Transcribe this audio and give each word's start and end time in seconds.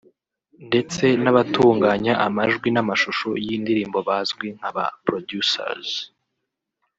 ndetse 0.67 1.05
n’abatunganya 1.23 2.13
amajwi 2.27 2.67
n’amashusho 2.71 3.29
y’indirimbo 3.45 3.99
bazwi 4.07 4.47
nk’aba 4.57 4.85
producers 5.05 5.89